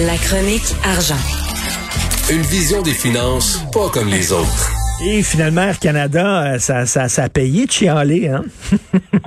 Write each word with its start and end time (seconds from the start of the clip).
La 0.00 0.16
chronique 0.18 0.74
argent. 0.84 1.16
Une 2.30 2.42
vision 2.42 2.82
des 2.82 2.92
finances 2.92 3.64
pas 3.72 3.88
comme 3.88 4.08
les 4.08 4.30
autres. 4.30 4.70
Et 5.04 5.22
finalement, 5.22 5.62
Air 5.62 5.78
Canada, 5.78 6.54
euh, 6.54 6.58
ça, 6.58 6.84
ça, 6.84 7.08
ça 7.08 7.24
a 7.24 7.28
payé 7.30 7.66
de 7.66 7.70
chialer, 7.70 8.28
hein? 8.28 8.42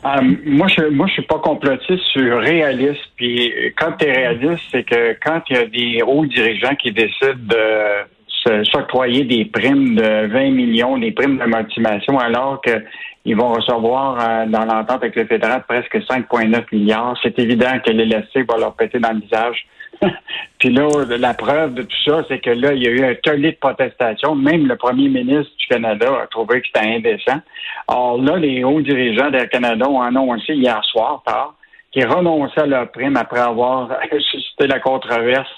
Euh, 0.05 0.21
moi, 0.45 0.67
je 0.69 0.89
moi, 0.89 1.07
je 1.07 1.13
suis 1.13 1.23
pas 1.23 1.39
complotiste, 1.39 2.01
je 2.15 2.19
suis 2.19 2.33
réaliste. 2.33 3.01
Puis 3.17 3.51
quand 3.77 3.91
tu 3.99 4.05
es 4.05 4.13
réaliste, 4.13 4.63
c'est 4.71 4.83
que 4.83 5.17
quand 5.21 5.41
il 5.49 5.57
y 5.57 5.59
a 5.59 5.65
des 5.65 6.01
hauts 6.07 6.25
dirigeants 6.25 6.73
qui 6.75 6.93
décident 6.93 7.35
de 7.35 8.05
s'octroyer 8.63 9.23
des 9.23 9.45
primes 9.45 9.95
de 9.95 10.27
20 10.27 10.51
millions, 10.51 10.97
des 10.97 11.11
primes 11.11 11.37
de 11.37 11.45
motivation, 11.45 12.17
alors 12.19 12.61
qu'ils 12.61 13.35
vont 13.35 13.53
recevoir 13.53 14.17
euh, 14.19 14.45
dans 14.45 14.65
l'entente 14.65 15.03
avec 15.03 15.15
le 15.15 15.25
fédéral 15.25 15.63
presque 15.67 15.95
5,9 15.95 16.63
milliards, 16.71 17.17
c'est 17.21 17.37
évident 17.39 17.79
que 17.85 17.91
l'élastique 17.91 18.49
va 18.51 18.57
leur 18.57 18.75
péter 18.75 18.99
dans 18.99 19.11
le 19.11 19.19
visage. 19.21 19.65
Puis 20.59 20.69
là, 20.69 20.87
la 21.17 21.33
preuve 21.33 21.73
de 21.73 21.83
tout 21.83 21.97
ça, 22.05 22.23
c'est 22.27 22.39
que 22.39 22.51
là, 22.51 22.73
il 22.73 22.83
y 22.83 22.87
a 22.87 22.91
eu 22.91 23.03
un 23.03 23.15
tollé 23.15 23.51
de 23.51 23.57
protestation. 23.57 24.35
Même 24.35 24.67
le 24.67 24.75
premier 24.75 25.09
ministre 25.09 25.51
du 25.57 25.67
Canada 25.67 26.07
a 26.23 26.27
trouvé 26.27 26.61
que 26.61 26.67
c'était 26.67 26.87
indécent. 26.87 27.39
Or 27.87 28.21
là, 28.21 28.37
les 28.37 28.63
hauts 28.63 28.81
dirigeants 28.81 29.29
d'Air 29.29 29.49
Canada 29.49 29.89
ont 29.89 30.01
annoncé 30.01 30.53
hier 30.53 30.81
soir, 30.85 31.21
tard, 31.25 31.53
qu'ils 31.91 32.07
renonçaient 32.07 32.61
à 32.61 32.65
leur 32.65 32.91
prime 32.91 33.17
après 33.17 33.39
avoir 33.39 33.89
suscité 34.31 34.67
la 34.67 34.79
controverse. 34.79 35.49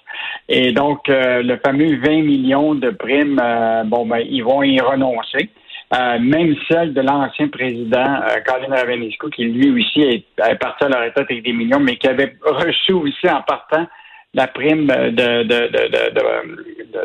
Et 0.47 0.71
donc, 0.71 1.09
euh, 1.09 1.41
le 1.41 1.57
fameux 1.65 1.97
20 1.97 2.23
millions 2.23 2.75
de 2.75 2.89
primes, 2.89 3.39
euh, 3.41 3.83
bon, 3.83 4.05
ben, 4.05 4.19
ils 4.19 4.43
vont 4.43 4.63
y 4.63 4.79
renoncer. 4.79 5.49
Euh, 5.93 6.19
même 6.19 6.55
celle 6.69 6.93
de 6.93 7.01
l'ancien 7.01 7.49
président 7.49 8.21
Colin 8.45 8.73
Ravenisco, 8.73 9.29
qui 9.29 9.43
lui 9.43 9.71
aussi 9.71 10.01
est, 10.01 10.25
est 10.49 10.55
parti 10.55 10.85
à 10.85 10.89
la 10.89 11.01
retraite 11.01 11.27
avec 11.29 11.43
des 11.43 11.51
millions, 11.51 11.81
mais 11.81 11.97
qui 11.97 12.07
avait 12.07 12.33
reçu 12.45 12.93
aussi 12.93 13.29
en 13.29 13.41
partant 13.41 13.85
la 14.33 14.47
prime 14.47 14.87
de, 14.87 15.09
de, 15.09 15.43
de, 15.43 15.73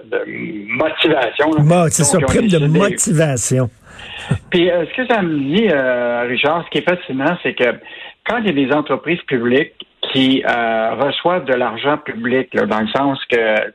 de, 0.05 0.25
motivation. 0.69 1.51
c'est 1.91 2.05
ça, 2.05 2.19
prime 2.21 2.47
de 2.47 2.67
motivation. 2.67 3.69
Puis, 4.51 4.71
euh, 4.71 4.85
ce 4.87 4.97
que 4.97 5.07
ça 5.13 5.23
me 5.23 5.37
dit, 5.39 5.69
euh, 5.69 6.27
Richard, 6.29 6.65
ce 6.65 6.71
qui 6.71 6.79
est 6.79 6.89
fascinant, 6.89 7.37
c'est 7.43 7.55
que 7.55 7.65
quand 8.27 8.39
il 8.39 8.47
y 8.47 8.51
a 8.51 8.67
des 8.67 8.73
entreprises 8.73 9.23
publiques 9.23 9.87
qui 10.13 10.43
euh, 10.47 10.95
reçoivent 10.95 11.45
de 11.45 11.55
l'argent 11.55 11.99
public, 11.99 12.53
là, 12.55 12.67
dans 12.67 12.81
le 12.81 12.89
sens 12.89 13.23
que 13.27 13.73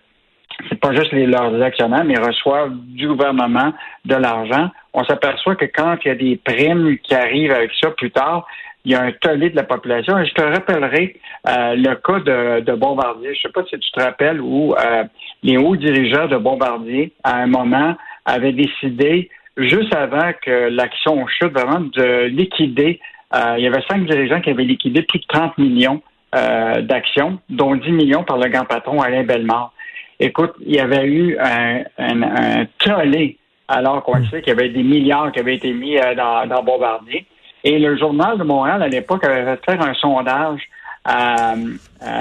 c'est 0.70 0.80
pas 0.80 0.94
juste 0.94 1.12
les, 1.12 1.26
leurs 1.26 1.62
actionnaires, 1.62 2.04
mais 2.04 2.18
reçoivent 2.18 2.74
du 2.74 3.08
gouvernement 3.08 3.74
de 4.06 4.16
l'argent, 4.16 4.70
on 4.94 5.04
s'aperçoit 5.04 5.56
que 5.56 5.66
quand 5.66 5.98
il 6.04 6.08
y 6.08 6.12
a 6.12 6.16
des 6.16 6.38
primes 6.38 6.98
qui 7.00 7.16
arrivent 7.16 7.54
avec 7.54 7.72
ça 7.82 7.92
plus 7.92 8.12
tard, 8.12 8.46
il 8.84 8.92
y 8.92 8.96
a 8.96 9.02
un 9.02 9.12
tollé 9.12 9.50
de 9.50 9.56
la 9.56 9.64
population. 9.64 10.18
Et 10.18 10.26
je 10.26 10.34
te 10.34 10.42
rappellerai 10.42 11.20
euh, 11.48 11.76
le 11.76 11.96
cas 11.96 12.20
de, 12.62 12.76
Bombardier. 12.76 13.36
Je 13.36 13.42
sais 13.42 13.52
pas 13.52 13.64
si 13.64 13.78
tu 13.78 13.92
te 13.92 14.02
rappelles 14.02 14.42
où 14.42 14.74
euh, 14.74 15.04
les 15.44 15.58
hauts 15.58 15.76
dirigeants 15.76 16.28
de 16.28 16.38
Bombardier, 16.38 17.14
à 17.24 17.38
un 17.38 17.48
moment, 17.48 17.96
avaient 18.26 18.54
décidé, 18.54 19.30
juste 19.58 19.94
avant 19.94 20.32
que 20.42 20.70
l'action 20.70 21.26
chute, 21.28 21.54
vraiment 21.54 21.82
de 21.82 22.26
liquider. 22.26 23.00
Euh, 23.34 23.56
il 23.58 23.64
y 23.64 23.68
avait 23.68 23.84
cinq 23.90 24.06
dirigeants 24.06 24.42
qui 24.42 24.50
avaient 24.50 24.64
liquidé 24.64 25.02
plus 25.04 25.20
de 25.20 25.26
30 25.28 25.58
millions 25.58 26.02
d'actions, 26.34 27.40
dont 27.50 27.76
10 27.76 27.92
millions 27.92 28.24
par 28.24 28.38
le 28.38 28.48
grand 28.48 28.64
patron 28.64 29.02
Alain 29.02 29.24
Bellemare. 29.24 29.74
Écoute, 30.18 30.54
il 30.66 30.76
y 30.76 30.80
avait 30.80 31.06
eu 31.06 31.38
un, 31.38 31.84
un, 31.98 32.66
tollé 32.80 33.38
alors 33.68 34.02
qu'on 34.02 34.24
sait 34.28 34.42
qu'il 34.42 34.54
y 34.54 34.58
avait 34.58 34.70
des 34.70 34.82
milliards 34.82 35.34
qui 35.34 35.42
avaient 35.42 35.56
été 35.56 35.74
mis 35.74 35.98
dans 36.16 36.64
Bombardier. 36.64 37.26
Et 37.64 37.78
le 37.80 37.98
Journal 37.98 38.38
de 38.38 38.44
Montréal, 38.44 38.82
à 38.82 38.88
l'époque, 38.88 39.24
avait 39.24 39.44
fait 39.44 39.72
faire 39.72 39.82
un 39.82 39.94
sondage 39.94 40.62
à, 41.06 41.56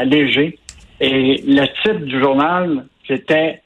Léger. 0.04 0.58
Et 1.00 1.42
le 1.46 1.66
titre 1.82 2.04
du 2.04 2.20
journal, 2.20 2.86
c'était 3.06 3.62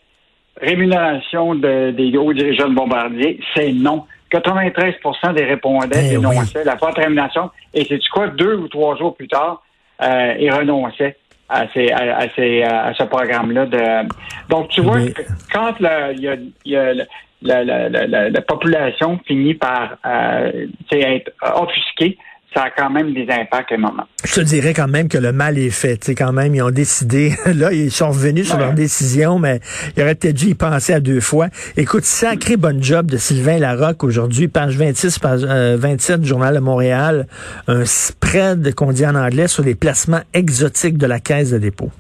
Rémunération 0.60 1.56
des 1.56 2.16
hauts 2.16 2.32
dirigeants 2.32 2.68
de 2.68 2.74
Bombardier. 2.74 3.40
C'est 3.54 3.72
non. 3.72 4.04
93% 4.34 5.34
des 5.34 5.44
répondants 5.44 5.86
eh 5.92 6.10
dénonçaient 6.10 6.64
la 6.64 6.76
forte 6.76 6.98
rémunération. 6.98 7.50
Et 7.72 7.84
c'est 7.84 8.00
quoi, 8.08 8.28
deux 8.28 8.54
ou 8.56 8.68
trois 8.68 8.96
jours 8.96 9.16
plus 9.16 9.28
tard, 9.28 9.62
euh, 10.02 10.34
ils 10.38 10.52
renonçaient 10.52 11.16
à, 11.48 11.66
ces, 11.72 11.90
à, 11.90 12.18
à, 12.18 12.94
ce 12.94 13.04
programme-là. 13.04 13.66
De... 13.66 14.08
Donc, 14.48 14.68
tu 14.68 14.80
vois, 14.80 14.98
quand 15.52 15.74
il 15.78 16.20
y 16.20 16.28
a, 16.28 16.36
y 16.64 16.76
a 16.76 16.94
la, 17.42 17.62
la, 17.62 17.88
la, 17.88 18.30
la, 18.30 18.40
population 18.40 19.20
finit 19.26 19.54
par 19.54 19.96
euh, 20.06 20.66
être 20.90 21.30
offusquée, 21.42 22.18
ça 22.54 22.64
a 22.64 22.70
quand 22.70 22.90
même 22.90 23.12
des 23.12 23.26
impacts 23.30 23.72
à 23.72 23.74
un 23.74 23.78
moment. 23.78 24.04
Je 24.24 24.34
te 24.34 24.40
dirais 24.40 24.74
quand 24.74 24.88
même 24.88 25.08
que 25.08 25.18
le 25.18 25.32
mal 25.32 25.58
est 25.58 25.70
fait. 25.70 26.02
sais, 26.02 26.14
quand 26.14 26.32
même, 26.32 26.54
ils 26.54 26.62
ont 26.62 26.70
décidé. 26.70 27.32
Là, 27.46 27.72
ils 27.72 27.90
sont 27.90 28.08
revenus 28.08 28.48
sur 28.48 28.58
leur 28.58 28.72
décision, 28.72 29.38
mais 29.38 29.60
ils 29.96 30.02
auraient 30.02 30.14
peut-être 30.14 30.36
dû 30.36 30.50
y 30.50 30.54
penser 30.54 30.92
à 30.92 31.00
deux 31.00 31.20
fois. 31.20 31.48
Écoute, 31.76 32.04
sacré 32.04 32.56
bon 32.56 32.82
job 32.82 33.06
de 33.06 33.16
Sylvain 33.16 33.58
Larocque 33.58 34.04
aujourd'hui, 34.04 34.48
page 34.48 34.76
26, 34.76 35.18
page 35.18 35.44
27 35.44 36.20
du 36.20 36.28
Journal 36.28 36.54
de 36.54 36.60
Montréal. 36.60 37.26
Un 37.66 37.84
spread 37.84 38.74
qu'on 38.74 38.92
dit 38.92 39.06
en 39.06 39.14
anglais 39.14 39.48
sur 39.48 39.64
les 39.64 39.74
placements 39.74 40.22
exotiques 40.32 40.98
de 40.98 41.06
la 41.06 41.20
Caisse 41.20 41.50
de 41.50 41.58
dépôt. 41.58 41.90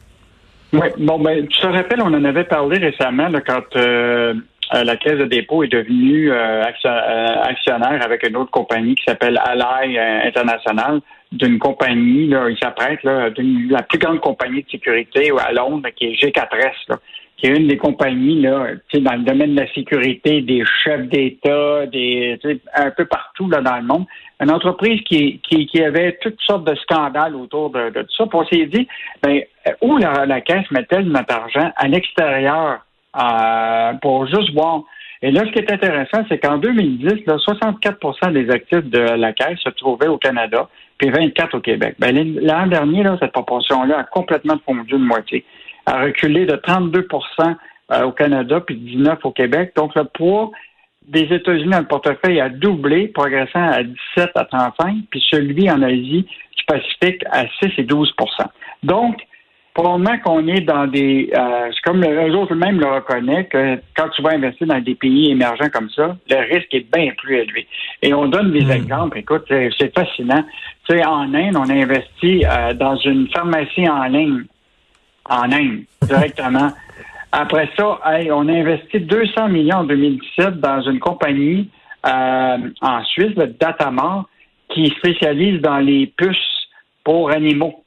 Oui, 0.72 0.88
bon, 0.98 1.20
ben, 1.20 1.46
tu 1.46 1.60
te 1.60 1.66
rappelles, 1.66 2.00
on 2.02 2.12
en 2.12 2.24
avait 2.24 2.44
parlé 2.44 2.78
récemment 2.78 3.28
là, 3.28 3.40
quand 3.40 3.62
euh, 3.76 4.14
euh, 4.24 4.34
la 4.82 4.96
Caisse 4.96 5.18
de 5.18 5.26
dépôt 5.26 5.62
est 5.62 5.68
devenue 5.68 6.32
euh, 6.32 6.62
euh, 6.64 7.42
actionnaire 7.42 8.04
avec 8.04 8.28
une 8.28 8.36
autre 8.36 8.50
compagnie 8.50 8.94
qui 8.96 9.04
s'appelle 9.04 9.38
Ally 9.44 9.98
International, 9.98 11.00
d'une 11.30 11.58
compagnie, 11.58 12.26
là, 12.28 12.48
il 12.48 12.58
s'apprête, 12.58 13.02
là, 13.02 13.28
la 13.70 13.82
plus 13.82 13.98
grande 13.98 14.20
compagnie 14.20 14.62
de 14.62 14.70
sécurité 14.70 15.30
à 15.38 15.52
Londres, 15.52 15.88
qui 15.94 16.06
est 16.06 16.14
G4S, 16.14 16.96
qui 17.36 17.46
est 17.46 17.56
une 17.56 17.68
des 17.68 17.76
compagnies 17.76 18.40
là, 18.40 18.68
dans 18.94 19.14
le 19.14 19.24
domaine 19.24 19.54
de 19.54 19.60
la 19.60 19.72
sécurité, 19.72 20.40
des 20.40 20.64
chefs 20.82 21.08
d'État, 21.08 21.86
des 21.86 22.38
un 22.74 22.90
peu 22.90 23.04
partout 23.04 23.48
là, 23.48 23.60
dans 23.60 23.76
le 23.76 23.82
monde. 23.82 24.06
Une 24.40 24.50
entreprise 24.50 25.00
qui, 25.02 25.40
qui, 25.40 25.82
avait 25.82 26.18
toutes 26.20 26.40
sortes 26.40 26.64
de 26.64 26.74
scandales 26.76 27.34
autour 27.34 27.70
de, 27.70 27.90
tout 27.90 28.14
ça. 28.16 28.26
Puis 28.26 28.38
on 28.38 28.46
s'est 28.46 28.66
dit, 28.66 28.86
ben, 29.22 29.42
où 29.80 29.96
la, 29.96 30.26
la 30.26 30.40
Caisse 30.40 30.70
met-elle 30.70 31.06
notre 31.06 31.34
argent? 31.34 31.70
À 31.76 31.88
l'extérieur 31.88 32.83
pour 34.00 34.26
juste 34.26 34.52
voir. 34.52 34.82
Et 35.22 35.30
là, 35.30 35.42
ce 35.46 35.52
qui 35.52 35.58
est 35.58 35.72
intéressant, 35.72 36.22
c'est 36.28 36.38
qu'en 36.38 36.58
2010, 36.58 37.24
là, 37.26 37.36
64% 37.36 38.32
des 38.32 38.50
actifs 38.50 38.84
de 38.84 38.98
la 38.98 39.32
Caisse 39.32 39.58
se 39.58 39.70
trouvaient 39.70 40.08
au 40.08 40.18
Canada, 40.18 40.68
puis 40.98 41.08
24 41.08 41.56
au 41.56 41.60
Québec. 41.60 41.94
Ben, 41.98 42.14
L'an 42.42 42.66
dernier, 42.66 43.02
là, 43.02 43.16
cette 43.18 43.32
proportion-là 43.32 44.00
a 44.00 44.04
complètement 44.04 44.58
fondu 44.66 44.92
de 44.92 44.98
moitié. 44.98 45.44
A 45.86 46.02
reculé 46.02 46.44
de 46.44 46.56
32% 46.56 47.56
euh, 47.92 48.02
au 48.02 48.12
Canada, 48.12 48.60
puis 48.60 48.76
19 48.76 49.18
au 49.24 49.30
Québec. 49.30 49.72
Donc, 49.76 49.94
le 49.94 50.04
poids 50.04 50.50
des 51.08 51.32
États-Unis 51.32 51.70
dans 51.70 51.80
le 51.80 51.86
portefeuille 51.86 52.40
a 52.40 52.50
doublé, 52.50 53.08
progressant 53.08 53.62
à 53.62 53.82
17 53.82 54.30
à 54.34 54.44
35, 54.44 54.96
puis 55.10 55.24
celui 55.30 55.70
en 55.70 55.80
Asie 55.82 56.26
du 56.56 56.64
Pacifique 56.66 57.24
à 57.30 57.44
6 57.62 57.70
et 57.78 57.84
12% 57.84 58.12
Donc, 58.82 59.16
probablement 59.74 60.18
qu'on 60.20 60.46
est 60.46 60.60
dans 60.60 60.86
des. 60.86 61.30
Euh, 61.36 61.70
c'est 61.72 61.80
comme 61.82 62.04
eux 62.04 62.36
autres 62.36 62.54
même 62.54 62.80
le 62.80 62.86
reconnaissent 62.86 63.48
que 63.50 63.76
quand 63.96 64.08
tu 64.10 64.22
vas 64.22 64.30
investir 64.30 64.68
dans 64.68 64.80
des 64.80 64.94
pays 64.94 65.32
émergents 65.32 65.68
comme 65.68 65.90
ça, 65.90 66.16
le 66.30 66.54
risque 66.54 66.72
est 66.72 66.86
bien 66.96 67.12
plus 67.18 67.38
élevé. 67.38 67.66
Et 68.00 68.14
on 68.14 68.26
donne 68.28 68.52
des 68.52 68.64
hmm. 68.64 68.70
exemples. 68.70 69.18
Écoute, 69.18 69.44
c'est 69.48 69.94
fascinant. 69.94 70.44
Tu 70.88 70.96
sais, 70.96 71.04
en 71.04 71.34
Inde, 71.34 71.56
on 71.56 71.68
a 71.68 71.74
investi 71.74 72.44
euh, 72.46 72.72
dans 72.74 72.96
une 72.96 73.28
pharmacie 73.28 73.88
en 73.88 74.04
ligne, 74.04 74.44
en 75.28 75.50
Inde, 75.50 75.82
directement. 76.02 76.68
Après 77.32 77.68
ça, 77.76 77.98
on 78.30 78.48
a 78.48 78.52
investi 78.52 79.00
200 79.00 79.48
millions 79.48 79.78
en 79.78 79.84
2017 79.84 80.60
dans 80.60 80.82
une 80.82 81.00
compagnie 81.00 81.68
euh, 82.06 82.58
en 82.80 83.02
Suisse, 83.04 83.34
le 83.36 83.48
Datamar, 83.48 84.26
qui 84.68 84.86
spécialise 84.98 85.60
dans 85.60 85.78
les 85.78 86.06
puces 86.16 86.68
pour 87.02 87.32
animaux 87.32 87.83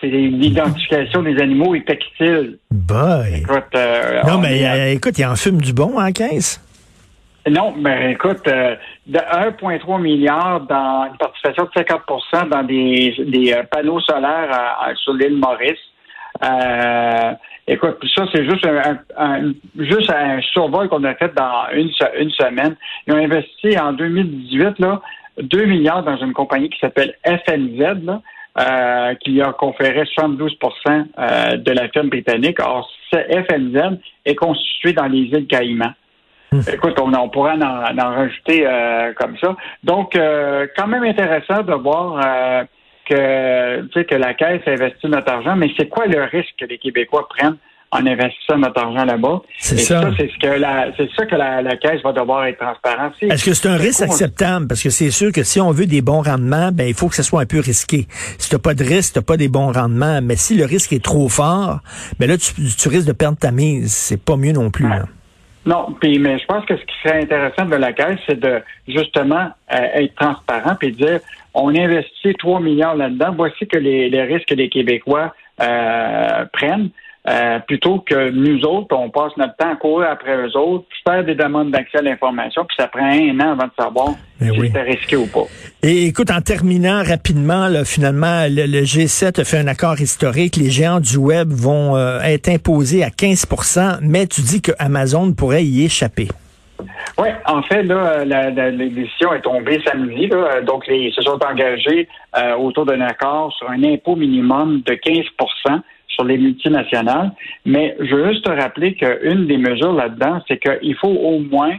c'est 0.00 0.08
l'identification 0.08 1.22
des 1.22 1.38
animaux 1.40 1.74
et 1.74 1.84
textiles. 1.84 2.58
Boy. 2.70 3.40
Écoute, 3.40 3.64
euh, 3.74 4.22
non, 4.26 4.38
mais 4.38 4.66
euh, 4.66 4.92
écoute, 4.92 5.18
il 5.18 5.26
en 5.26 5.36
fume 5.36 5.60
du 5.60 5.72
bon 5.72 5.98
en 5.98 6.10
caisse. 6.12 6.60
Non, 7.48 7.74
mais 7.76 8.12
écoute, 8.12 8.46
euh, 8.48 8.76
de 9.06 9.18
1,3 9.18 10.00
milliard 10.00 10.60
dans 10.60 11.08
une 11.10 11.16
participation 11.16 11.64
de 11.64 11.82
50% 11.82 12.48
dans 12.48 12.62
des, 12.62 13.14
des 13.26 13.62
panneaux 13.70 14.00
solaires 14.00 14.94
sur 14.96 15.14
l'île 15.14 15.38
Maurice. 15.38 15.78
écoute, 17.66 17.96
ça, 18.14 18.26
c'est 18.34 18.44
juste 18.44 18.66
un, 18.66 19.52
juste 19.78 20.10
un 20.10 20.40
survol 20.52 20.88
qu'on 20.88 21.04
a 21.04 21.14
fait 21.14 21.34
dans 21.34 21.64
une, 21.74 21.90
une 22.18 22.30
semaine. 22.30 22.76
Ils 23.06 23.14
ont 23.14 23.18
investi 23.18 23.78
en 23.78 23.92
2018 23.94 24.78
là, 24.78 25.00
2 25.42 25.64
milliards 25.64 26.02
dans 26.02 26.16
une 26.18 26.34
compagnie 26.34 26.68
qui 26.68 26.78
s'appelle 26.78 27.14
FNZ, 27.24 28.04
là, 28.04 28.20
euh, 28.58 29.14
qui 29.14 29.40
a 29.40 29.52
conféré 29.52 30.02
72% 30.02 30.56
euh, 30.88 31.56
de 31.56 31.70
la 31.70 31.88
firme 31.88 32.08
britannique. 32.08 32.58
Or, 32.60 32.90
ce 33.12 33.16
FNZ 33.16 33.98
est 34.24 34.34
constitué 34.34 34.92
dans 34.92 35.06
les 35.06 35.20
îles 35.20 35.46
Caïmans. 35.46 35.94
Hmm. 36.50 36.60
Écoute, 36.72 36.98
on, 37.00 37.12
on 37.14 37.28
pourrait 37.28 37.62
en, 37.62 38.10
rajouter 38.10 38.66
euh, 38.66 39.12
comme 39.14 39.36
ça. 39.38 39.54
Donc, 39.84 40.18
quand 40.76 40.86
même 40.88 41.04
intéressant 41.04 41.62
de 41.62 41.74
voir 41.74 42.20
que, 43.08 43.82
tu 43.82 43.92
sais, 43.94 44.04
que 44.04 44.16
la 44.16 44.34
Caisse 44.34 44.62
investit 44.66 45.06
notre 45.06 45.32
argent, 45.32 45.54
mais 45.54 45.70
c'est 45.78 45.88
quoi 45.88 46.06
le 46.06 46.24
risque 46.24 46.54
que 46.58 46.64
les 46.64 46.78
Québécois 46.78 47.28
prennent 47.28 47.56
en 47.92 48.06
investissant 48.06 48.58
notre 48.58 48.80
argent 48.80 49.04
là-bas? 49.04 49.42
C'est 49.58 49.78
ça. 49.78 50.10
c'est 50.16 50.30
ce 50.30 50.38
que 50.38 50.58
la, 50.58 50.88
c'est 50.96 51.08
ça 51.16 51.26
que 51.26 51.34
la, 51.34 51.62
la, 51.62 51.76
Caisse 51.76 52.02
va 52.02 52.12
devoir 52.12 52.44
être 52.46 52.58
transparente. 52.58 53.14
Est-ce 53.20 53.44
que 53.44 53.54
c'est 53.54 53.68
un 53.68 53.76
risque 53.76 54.02
acceptable? 54.02 54.68
Parce 54.68 54.82
que 54.82 54.90
c'est 54.90 55.10
sûr 55.10 55.32
que 55.32 55.42
si 55.42 55.60
on 55.60 55.70
veut 55.70 55.86
des 55.86 56.02
bons 56.02 56.22
rendements, 56.22 56.70
ben, 56.72 56.86
il 56.86 56.94
faut 56.94 57.08
que 57.08 57.16
ce 57.16 57.22
soit 57.22 57.40
un 57.40 57.46
peu 57.46 57.60
risqué. 57.60 58.06
Si 58.38 58.50
t'as 58.50 58.58
pas 58.58 58.74
de 58.74 58.84
risque, 58.84 59.14
t'as 59.14 59.22
pas 59.22 59.36
des 59.36 59.48
bons 59.48 59.72
rendements. 59.72 60.20
Mais 60.22 60.36
si 60.36 60.56
le 60.56 60.64
risque 60.64 60.92
est 60.92 61.04
trop 61.04 61.28
fort, 61.28 61.80
ben 62.18 62.28
là, 62.28 62.36
tu, 62.36 62.52
tu 62.54 62.88
risques 62.88 63.08
de 63.08 63.12
perdre 63.12 63.38
ta 63.38 63.50
mise. 63.50 63.92
C'est 63.92 64.22
pas 64.22 64.36
mieux 64.36 64.52
non 64.52 64.70
plus, 64.70 64.88
là. 64.88 65.04
Non, 65.66 65.94
puis 66.00 66.18
mais 66.18 66.38
je 66.38 66.46
pense 66.46 66.64
que 66.64 66.74
ce 66.76 66.82
qui 66.82 66.94
serait 67.02 67.22
intéressant 67.22 67.66
de 67.66 67.76
la 67.76 67.92
Caisse, 67.92 68.18
c'est 68.26 68.40
de 68.40 68.62
justement 68.88 69.50
euh, 69.72 69.78
être 69.94 70.14
transparent 70.14 70.76
et 70.80 70.90
dire 70.90 71.20
on 71.52 71.68
investit 71.68 72.34
3 72.38 72.60
milliards 72.60 72.96
là-dedans, 72.96 73.34
voici 73.36 73.66
que 73.66 73.76
les, 73.76 74.08
les 74.08 74.22
risques 74.22 74.48
que 74.48 74.54
les 74.54 74.68
Québécois 74.68 75.34
euh, 75.60 76.44
prennent. 76.52 76.90
Euh, 77.28 77.58
plutôt 77.60 77.98
que 77.98 78.30
nous 78.30 78.62
autres, 78.64 78.96
on 78.96 79.10
passe 79.10 79.36
notre 79.36 79.54
temps 79.56 79.72
à 79.72 79.76
courir 79.76 80.08
après 80.10 80.34
eux 80.36 80.56
autres, 80.56 80.86
faire 81.06 81.22
des 81.22 81.34
demandes 81.34 81.70
d'accès 81.70 81.98
à 81.98 82.02
l'information, 82.02 82.64
puis 82.64 82.74
ça 82.78 82.88
prend 82.88 83.04
un 83.04 83.38
an 83.40 83.52
avant 83.52 83.66
de 83.66 83.72
savoir 83.78 84.08
ben 84.40 84.54
si 84.54 84.70
c'est 84.72 84.82
risqué 84.82 85.16
ou 85.16 85.26
pas. 85.26 85.44
Et 85.82 86.06
écoute, 86.06 86.30
en 86.30 86.40
terminant 86.40 87.02
rapidement, 87.02 87.68
là, 87.68 87.84
finalement, 87.84 88.46
le, 88.48 88.84
G7 88.84 89.38
a 89.38 89.44
fait 89.44 89.58
un 89.58 89.66
accord 89.66 90.00
historique. 90.00 90.56
Les 90.56 90.70
géants 90.70 91.00
du 91.00 91.18
web 91.18 91.50
vont 91.50 91.94
euh, 91.94 92.20
être 92.22 92.48
imposés 92.48 93.04
à 93.04 93.08
15% 93.08 93.98
mais 94.02 94.26
tu 94.26 94.40
dis 94.40 94.62
que 94.62 94.72
Amazon 94.78 95.32
pourrait 95.32 95.64
y 95.64 95.84
échapper. 95.84 96.28
Oui, 97.18 97.28
en 97.46 97.62
fait, 97.62 97.82
là, 97.82 98.24
la, 98.24 98.50
la, 98.50 98.70
décision 98.70 99.34
est 99.34 99.42
tombée 99.42 99.80
samedi. 99.86 100.26
Là, 100.28 100.62
donc, 100.62 100.84
ils 100.88 101.12
se 101.12 101.22
sont 101.22 101.38
engagés 101.44 102.08
euh, 102.36 102.56
autour 102.56 102.86
d'un 102.86 103.00
accord 103.02 103.52
sur 103.52 103.68
un 103.68 103.82
impôt 103.84 104.16
minimum 104.16 104.82
de 104.86 104.94
15 104.94 105.24
sur 106.20 106.24
les 106.26 106.38
multinationales. 106.38 107.32
Mais 107.64 107.96
je 107.98 108.14
veux 108.14 108.32
juste 108.32 108.44
te 108.44 108.50
rappeler 108.50 108.94
qu'une 108.94 109.46
des 109.46 109.56
mesures 109.56 109.92
là-dedans, 109.92 110.40
c'est 110.46 110.58
qu'il 110.58 110.94
faut 110.96 111.08
au 111.08 111.38
moins 111.38 111.76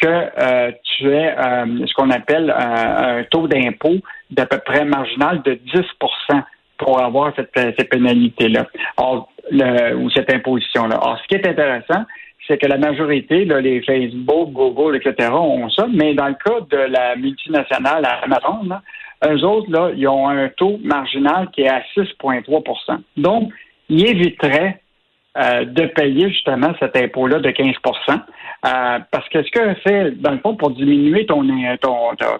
que 0.00 0.08
euh, 0.08 0.72
tu 0.82 1.10
aies 1.10 1.34
euh, 1.36 1.86
ce 1.86 1.92
qu'on 1.94 2.10
appelle 2.10 2.50
euh, 2.50 3.20
un 3.20 3.24
taux 3.24 3.46
d'impôt 3.46 3.96
d'à 4.30 4.46
peu 4.46 4.58
près 4.58 4.84
marginal 4.84 5.42
de 5.42 5.54
10% 5.54 6.42
pour 6.78 7.00
avoir 7.00 7.32
cette, 7.36 7.50
cette 7.54 7.90
pénalité-là, 7.90 8.66
ou 8.98 10.10
cette 10.10 10.32
imposition-là. 10.32 10.96
Alors, 10.96 11.20
ce 11.22 11.28
qui 11.28 11.34
est 11.34 11.46
intéressant, 11.46 12.04
c'est 12.48 12.58
que 12.58 12.66
la 12.66 12.78
majorité, 12.78 13.44
les 13.44 13.82
Facebook, 13.82 14.50
Google, 14.50 14.96
etc., 14.96 15.28
ont 15.30 15.70
ça, 15.70 15.86
mais 15.92 16.14
dans 16.14 16.26
le 16.26 16.34
cas 16.34 16.60
de 16.68 16.76
la 16.76 17.14
multinationale 17.14 18.04
Amazon, 18.24 18.64
là, 18.66 18.82
eux 19.28 19.44
autres, 19.44 19.70
là, 19.70 19.90
ils 19.96 20.08
ont 20.08 20.28
un 20.28 20.48
taux 20.48 20.80
marginal 20.82 21.48
qui 21.52 21.62
est 21.62 21.68
à 21.68 21.82
6,3% 21.96 22.98
Donc, 23.16 23.52
il 23.92 24.06
éviterait 24.06 24.80
euh, 25.36 25.64
de 25.64 25.86
payer 25.86 26.28
justement 26.30 26.72
cet 26.80 26.96
impôt-là 26.96 27.38
de 27.38 27.50
15% 27.50 27.74
euh, 28.10 28.98
parce 29.10 29.28
que 29.28 29.42
ce 29.42 29.50
que 29.50 29.74
fait, 29.80 30.10
dans 30.20 30.32
le 30.32 30.38
fond, 30.38 30.56
pour 30.56 30.70
diminuer 30.70 31.26
ton, 31.26 31.42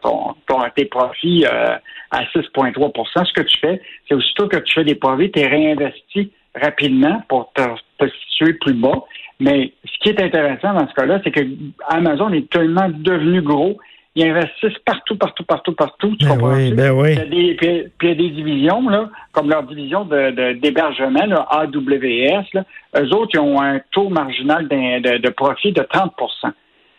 ton, 0.02 0.34
tes 0.76 0.84
profits 0.86 1.44
euh, 1.46 1.76
à 2.10 2.22
6,3% 2.24 3.24
ce 3.24 3.32
que 3.32 3.42
tu 3.42 3.58
fais, 3.58 3.80
c'est 4.08 4.14
aussitôt 4.14 4.48
que 4.48 4.58
tu 4.58 4.74
fais 4.74 4.84
des 4.84 4.94
profits, 4.94 5.30
tu 5.30 5.40
es 5.40 5.46
réinvesti 5.46 6.32
rapidement 6.54 7.22
pour 7.28 7.52
te, 7.54 7.62
te, 7.98 8.10
situer 8.10 8.54
plus 8.54 8.74
bas. 8.74 9.04
Mais 9.40 9.72
ce 9.84 9.98
qui 10.00 10.10
est 10.10 10.22
intéressant 10.22 10.74
dans 10.74 10.86
ce 10.86 10.94
cas-là, 10.94 11.20
c'est 11.24 11.30
que 11.30 11.40
Amazon 11.88 12.32
est 12.32 12.48
tellement 12.50 12.88
devenu 12.88 13.42
gros 13.42 13.78
ils 14.14 14.28
investissent 14.28 14.78
partout, 14.84 15.16
partout, 15.16 15.44
partout, 15.44 15.72
partout. 15.72 16.16
Tu 16.16 16.26
ben 16.26 16.38
Oui, 16.42 16.72
ben 16.72 16.90
oui. 16.92 17.16
Puis, 17.16 17.92
il 18.02 18.08
y 18.08 18.12
a 18.12 18.14
des 18.14 18.28
divisions, 18.28 18.88
là, 18.88 19.08
comme 19.32 19.48
leur 19.48 19.62
division 19.62 20.04
de, 20.04 20.52
d'hébergement, 20.52 21.24
là, 21.24 21.46
AWS. 21.50 22.44
Là, 22.52 22.64
eux 22.98 23.14
autres, 23.14 23.30
ils 23.34 23.40
ont 23.40 23.60
un 23.60 23.80
taux 23.90 24.10
marginal 24.10 24.68
de, 24.68 25.18
de, 25.18 25.28
profit 25.30 25.72
de 25.72 25.82
30% 25.82 26.52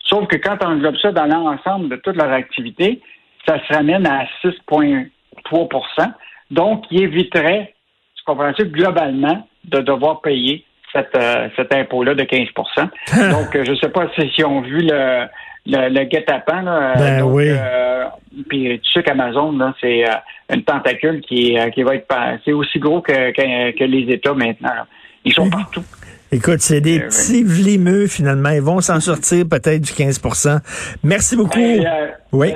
Sauf 0.05 0.27
que 0.27 0.37
quand 0.37 0.57
on 0.63 0.71
englobe 0.71 0.97
ça 0.97 1.11
dans 1.11 1.25
l'ensemble 1.25 1.89
de 1.89 1.95
toute 1.97 2.15
leur 2.15 2.31
activité, 2.31 2.99
ça 3.47 3.59
se 3.59 3.73
ramène 3.73 4.07
à 4.07 4.25
6,3% 4.43 5.09
Donc, 6.49 6.85
ils 6.89 7.03
éviteraient, 7.03 7.73
tu 8.15 8.23
comprends 8.25 8.51
globalement, 8.51 9.47
de 9.65 9.79
devoir 9.79 10.21
payer 10.21 10.65
cette, 10.93 11.15
euh, 11.17 11.49
cet 11.55 11.73
impôt-là 11.73 12.13
de 12.13 12.23
15% 12.23 12.51
Donc, 13.31 13.49
je 13.53 13.71
ne 13.71 13.75
sais 13.75 13.89
pas 13.89 14.07
si, 14.15 14.29
si 14.35 14.43
ont 14.45 14.61
vu 14.61 14.81
le 14.81 15.25
le, 15.65 15.89
le 15.89 16.03
guet-apens. 16.05 16.61
Là, 16.61 16.95
ben 16.95 17.21
oui. 17.23 17.45
Euh, 17.49 18.05
puis 18.49 18.79
tu 18.79 18.91
sais 18.91 19.03
qu'Amazon, 19.03 19.57
c'est 19.79 20.07
euh, 20.07 20.13
une 20.53 20.63
tentacule 20.63 21.21
qui, 21.21 21.57
euh, 21.57 21.69
qui 21.69 21.83
va 21.83 21.95
être 21.95 22.07
c'est 22.45 22.53
aussi 22.53 22.79
gros 22.79 23.01
que, 23.01 23.31
que, 23.31 23.83
les 23.83 24.13
États 24.13 24.33
maintenant. 24.33 24.69
Ils 25.25 25.33
sont 25.33 25.49
partout. 25.49 25.83
Écoute, 26.31 26.59
c'est 26.59 26.81
des 26.81 26.99
petits 26.99 27.43
vlimeux, 27.43 28.07
finalement. 28.07 28.49
Ils 28.49 28.61
vont 28.61 28.81
s'en 28.81 28.99
sortir 28.99 29.45
peut-être 29.47 29.81
du 29.81 29.91
15% 29.91 30.59
Merci 31.03 31.35
beaucoup. 31.35 31.59
oui. 32.31 32.53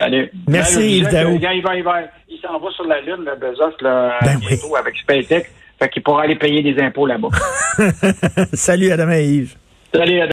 Allez. 0.00 0.30
Merci, 0.48 0.98
Yves 0.98 1.10
Daou. 1.10 1.38
Il, 1.38 2.38
s'en 2.40 2.58
va 2.58 2.70
sur 2.70 2.86
la 2.86 3.00
Lune, 3.02 3.24
le 3.24 3.36
Bezos, 3.36 3.76
là, 3.82 4.18
ben 4.22 4.38
oui. 4.48 4.58
avec 4.78 4.96
SpaceX. 4.96 5.46
Fait 5.80 5.88
qu'il 5.88 6.02
pourra 6.02 6.24
aller 6.24 6.36
payer 6.36 6.62
des 6.62 6.80
impôts 6.82 7.06
là-bas. 7.06 7.28
Salut, 8.52 8.90
Adam 8.92 9.10
et 9.10 9.24
Yves. 9.24 9.56
Salut, 9.94 10.20
Adam. 10.20 10.28